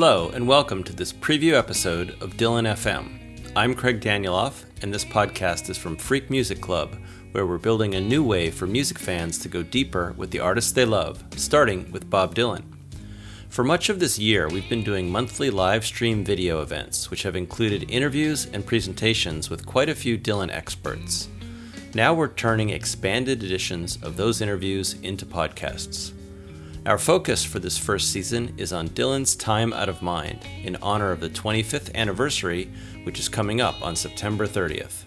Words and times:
Hello, 0.00 0.28
and 0.28 0.46
welcome 0.46 0.84
to 0.84 0.92
this 0.92 1.12
preview 1.12 1.54
episode 1.54 2.10
of 2.22 2.34
Dylan 2.34 2.72
FM. 2.72 3.50
I'm 3.56 3.74
Craig 3.74 4.00
Danieloff, 4.00 4.64
and 4.80 4.94
this 4.94 5.04
podcast 5.04 5.68
is 5.70 5.76
from 5.76 5.96
Freak 5.96 6.30
Music 6.30 6.60
Club, 6.60 6.96
where 7.32 7.44
we're 7.44 7.58
building 7.58 7.96
a 7.96 8.00
new 8.00 8.22
way 8.22 8.48
for 8.48 8.68
music 8.68 8.96
fans 8.96 9.40
to 9.40 9.48
go 9.48 9.64
deeper 9.64 10.14
with 10.16 10.30
the 10.30 10.38
artists 10.38 10.70
they 10.70 10.84
love, 10.84 11.24
starting 11.34 11.90
with 11.90 12.08
Bob 12.08 12.36
Dylan. 12.36 12.62
For 13.48 13.64
much 13.64 13.88
of 13.88 13.98
this 13.98 14.20
year, 14.20 14.48
we've 14.48 14.68
been 14.68 14.84
doing 14.84 15.10
monthly 15.10 15.50
live 15.50 15.84
stream 15.84 16.24
video 16.24 16.62
events, 16.62 17.10
which 17.10 17.24
have 17.24 17.34
included 17.34 17.90
interviews 17.90 18.46
and 18.52 18.64
presentations 18.64 19.50
with 19.50 19.66
quite 19.66 19.88
a 19.88 19.96
few 19.96 20.16
Dylan 20.16 20.52
experts. 20.52 21.26
Now 21.92 22.14
we're 22.14 22.28
turning 22.28 22.70
expanded 22.70 23.42
editions 23.42 23.98
of 24.00 24.16
those 24.16 24.40
interviews 24.40 24.94
into 25.02 25.26
podcasts. 25.26 26.12
Our 26.86 26.96
focus 26.96 27.44
for 27.44 27.58
this 27.58 27.76
first 27.76 28.12
season 28.12 28.54
is 28.56 28.72
on 28.72 28.88
Dylan's 28.90 29.36
Time 29.36 29.72
Out 29.72 29.88
of 29.88 30.00
Mind 30.00 30.38
in 30.62 30.76
honor 30.76 31.10
of 31.10 31.20
the 31.20 31.28
25th 31.28 31.94
anniversary, 31.94 32.70
which 33.02 33.18
is 33.18 33.28
coming 33.28 33.60
up 33.60 33.82
on 33.82 33.94
September 33.94 34.46
30th. 34.46 35.04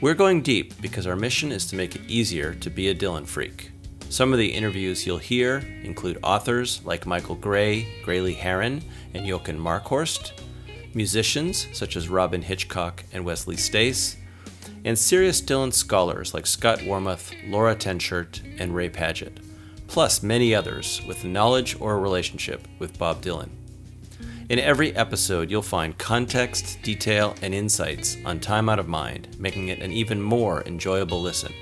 We're 0.00 0.14
going 0.14 0.42
deep 0.42 0.80
because 0.80 1.06
our 1.06 1.14
mission 1.14 1.52
is 1.52 1.66
to 1.66 1.76
make 1.76 1.94
it 1.94 2.02
easier 2.08 2.54
to 2.54 2.70
be 2.70 2.88
a 2.88 2.94
Dylan 2.94 3.26
freak. 3.26 3.70
Some 4.08 4.32
of 4.32 4.38
the 4.38 4.52
interviews 4.52 5.06
you'll 5.06 5.18
hear 5.18 5.58
include 5.84 6.18
authors 6.24 6.80
like 6.84 7.06
Michael 7.06 7.36
Gray, 7.36 7.86
Graley 8.04 8.34
Herren, 8.34 8.82
and 9.14 9.26
Jochen 9.26 9.60
Markhorst, 9.60 10.32
musicians 10.94 11.68
such 11.72 11.94
as 11.94 12.08
Robyn 12.08 12.42
Hitchcock 12.42 13.04
and 13.12 13.24
Wesley 13.24 13.56
Stace, 13.56 14.16
and 14.84 14.98
serious 14.98 15.40
Dylan 15.40 15.72
scholars 15.72 16.34
like 16.34 16.46
Scott 16.46 16.80
Warmuth, 16.80 17.32
Laura 17.48 17.76
Tenschert, 17.76 18.40
and 18.58 18.74
Ray 18.74 18.88
Padgett 18.88 19.49
plus 19.90 20.22
many 20.22 20.54
others 20.54 21.02
with 21.04 21.24
knowledge 21.24 21.76
or 21.80 21.94
a 21.94 21.98
relationship 21.98 22.68
with 22.78 22.96
Bob 22.96 23.20
Dylan. 23.20 23.48
In 24.48 24.60
every 24.60 24.94
episode, 24.94 25.50
you'll 25.50 25.62
find 25.62 25.98
context, 25.98 26.80
detail, 26.84 27.34
and 27.42 27.52
insights 27.52 28.16
on 28.24 28.38
Time 28.38 28.68
Out 28.68 28.78
of 28.78 28.86
Mind, 28.86 29.36
making 29.40 29.66
it 29.66 29.80
an 29.80 29.90
even 29.90 30.22
more 30.22 30.62
enjoyable 30.62 31.20
listen. 31.20 31.52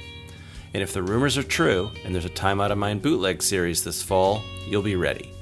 And 0.75 0.83
if 0.83 0.93
the 0.93 1.03
rumors 1.03 1.39
are 1.39 1.43
true, 1.43 1.91
and 2.05 2.15
there's 2.15 2.27
a 2.27 2.31
Time 2.31 2.61
Out 2.61 2.71
of 2.71 2.77
Mind 2.77 3.01
bootleg 3.01 3.43
series 3.43 3.83
this 3.83 4.03
fall, 4.03 4.43
you'll 4.67 4.83
be 4.83 4.97
ready. 4.97 5.33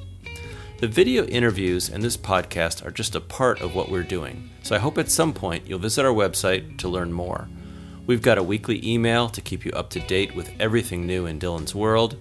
The 0.79 0.87
video 0.87 1.25
interviews 1.25 1.89
and 1.89 2.05
this 2.05 2.17
podcast 2.17 2.87
are 2.87 2.93
just 2.93 3.17
a 3.17 3.21
part 3.21 3.61
of 3.63 3.75
what 3.75 3.91
we're 3.91 4.05
doing, 4.05 4.49
so 4.63 4.77
I 4.77 4.79
hope 4.79 4.97
at 4.97 5.11
some 5.11 5.33
point 5.33 5.67
you'll 5.67 5.81
visit 5.81 6.05
our 6.05 6.15
website 6.15 6.79
to 6.79 6.89
learn 6.89 7.13
more. 7.13 7.49
We've 8.07 8.23
got 8.23 8.39
a 8.39 8.45
weekly 8.45 8.81
email 8.89 9.29
to 9.31 9.41
keep 9.41 9.65
you 9.65 9.73
up 9.73 9.91
to 9.91 9.99
date 9.99 10.37
with 10.37 10.53
everything 10.61 11.05
new 11.05 11.27
in 11.27 11.41
Dylan's 11.41 11.75
world, 11.75 12.17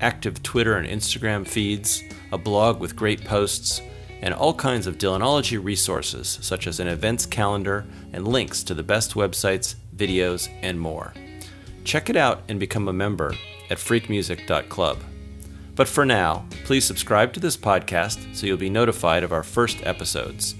active 0.00 0.42
Twitter 0.42 0.76
and 0.76 0.86
Instagram 0.86 1.46
feeds, 1.46 2.02
a 2.32 2.38
blog 2.38 2.80
with 2.80 2.96
great 2.96 3.24
posts, 3.24 3.82
and 4.22 4.34
all 4.34 4.54
kinds 4.54 4.86
of 4.86 4.98
Dylanology 4.98 5.62
resources, 5.62 6.38
such 6.42 6.66
as 6.66 6.80
an 6.80 6.88
events 6.88 7.26
calendar 7.26 7.86
and 8.12 8.28
links 8.28 8.62
to 8.64 8.74
the 8.74 8.82
best 8.82 9.14
websites, 9.14 9.76
videos, 9.96 10.48
and 10.62 10.78
more. 10.78 11.14
Check 11.84 12.10
it 12.10 12.16
out 12.16 12.42
and 12.48 12.60
become 12.60 12.88
a 12.88 12.92
member 12.92 13.34
at 13.70 13.78
freakmusic.club. 13.78 14.98
But 15.74 15.88
for 15.88 16.04
now, 16.04 16.44
please 16.64 16.84
subscribe 16.84 17.32
to 17.32 17.40
this 17.40 17.56
podcast 17.56 18.36
so 18.36 18.46
you'll 18.46 18.58
be 18.58 18.68
notified 18.68 19.22
of 19.22 19.32
our 19.32 19.42
first 19.42 19.78
episodes. 19.86 20.54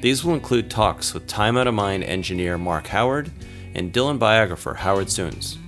These 0.00 0.24
will 0.24 0.34
include 0.34 0.70
talks 0.70 1.12
with 1.12 1.26
Time 1.26 1.56
Out 1.56 1.66
of 1.66 1.74
Mind 1.74 2.04
engineer 2.04 2.56
Mark 2.56 2.86
Howard 2.86 3.30
and 3.74 3.92
Dylan 3.92 4.18
biographer 4.18 4.74
Howard 4.74 5.10
Sounes. 5.10 5.58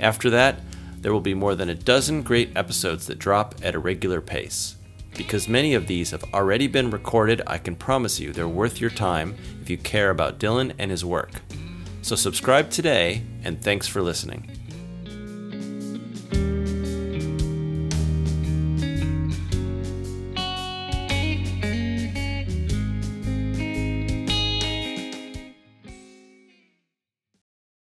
After 0.00 0.30
that, 0.30 0.60
there 1.02 1.12
will 1.12 1.20
be 1.20 1.34
more 1.34 1.54
than 1.54 1.68
a 1.68 1.74
dozen 1.74 2.22
great 2.22 2.56
episodes 2.56 3.06
that 3.06 3.18
drop 3.18 3.56
at 3.62 3.74
a 3.74 3.78
regular 3.78 4.20
pace. 4.20 4.76
Because 5.14 5.48
many 5.48 5.74
of 5.74 5.88
these 5.88 6.12
have 6.12 6.24
already 6.32 6.68
been 6.68 6.90
recorded, 6.90 7.42
I 7.46 7.58
can 7.58 7.76
promise 7.76 8.18
you 8.18 8.32
they're 8.32 8.48
worth 8.48 8.80
your 8.80 8.90
time 8.90 9.36
if 9.60 9.68
you 9.68 9.76
care 9.76 10.08
about 10.08 10.38
Dylan 10.38 10.72
and 10.78 10.90
his 10.90 11.04
work. 11.04 11.42
So 12.00 12.16
subscribe 12.16 12.70
today, 12.70 13.22
and 13.44 13.62
thanks 13.62 13.86
for 13.86 14.00
listening. 14.00 14.61